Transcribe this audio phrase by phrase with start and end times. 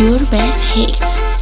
[0.00, 1.33] your best hits.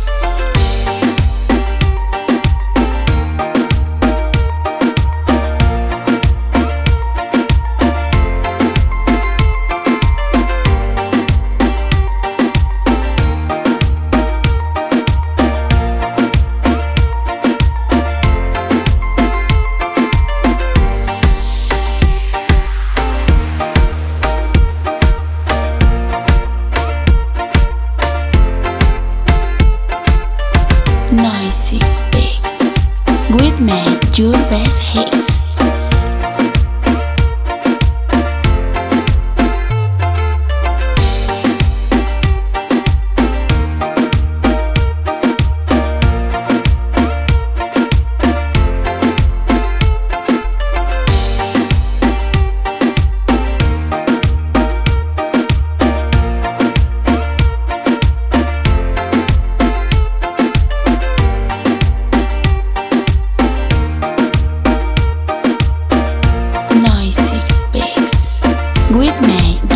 [33.42, 35.51] Whitman, your best hits.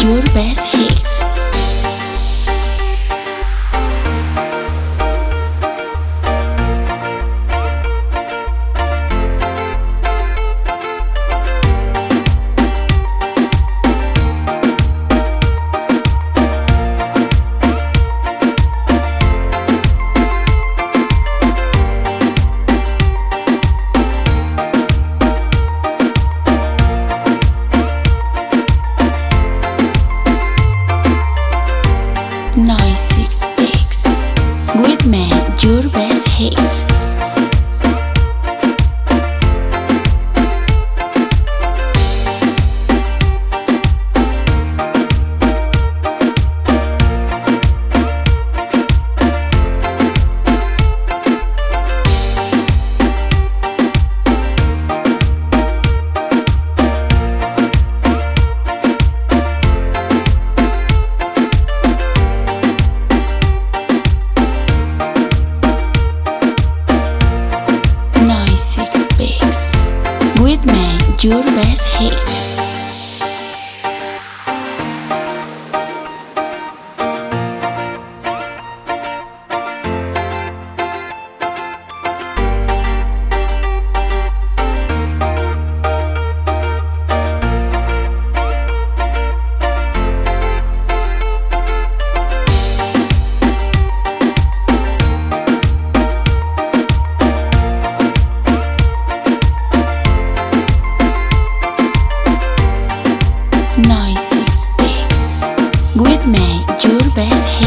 [0.06, 0.75] Your best
[35.62, 36.85] your best hits.
[71.24, 72.55] Your best hits.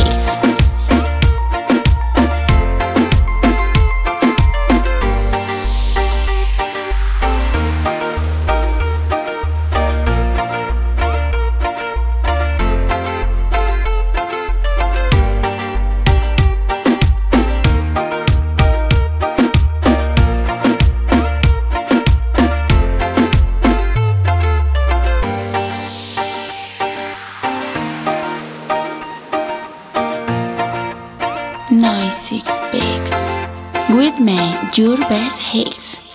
[0.09, 0.48] night.
[31.89, 33.13] 96 Bigs.
[33.89, 34.38] With me,
[34.75, 36.08] your best hits.